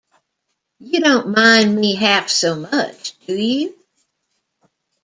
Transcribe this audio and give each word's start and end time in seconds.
You 0.79 0.99
don't 1.01 1.29
mind 1.29 1.75
me 1.75 1.93
half 1.93 2.27
so 2.27 2.55
much, 2.55 3.13
do 3.27 3.35
you? 3.35 3.77